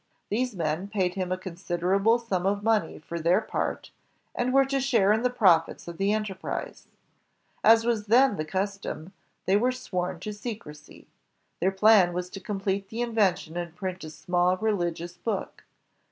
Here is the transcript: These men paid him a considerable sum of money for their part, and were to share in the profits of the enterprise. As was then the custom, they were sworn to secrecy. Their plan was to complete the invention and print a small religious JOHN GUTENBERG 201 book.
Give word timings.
These 0.31 0.55
men 0.55 0.87
paid 0.87 1.13
him 1.13 1.31
a 1.31 1.37
considerable 1.37 2.17
sum 2.17 2.47
of 2.47 2.63
money 2.63 2.97
for 2.97 3.19
their 3.19 3.39
part, 3.39 3.91
and 4.33 4.51
were 4.51 4.65
to 4.65 4.79
share 4.81 5.13
in 5.13 5.21
the 5.21 5.29
profits 5.29 5.87
of 5.87 5.99
the 5.99 6.11
enterprise. 6.11 6.87
As 7.63 7.85
was 7.85 8.07
then 8.07 8.35
the 8.37 8.43
custom, 8.43 9.13
they 9.45 9.55
were 9.57 9.71
sworn 9.71 10.19
to 10.21 10.33
secrecy. 10.33 11.07
Their 11.59 11.69
plan 11.71 12.13
was 12.13 12.31
to 12.31 12.39
complete 12.39 12.89
the 12.89 13.01
invention 13.03 13.55
and 13.57 13.75
print 13.75 14.03
a 14.03 14.09
small 14.09 14.57
religious 14.57 15.13
JOHN 15.17 15.21
GUTENBERG 15.23 15.25
201 15.25 15.45
book. 15.49 15.65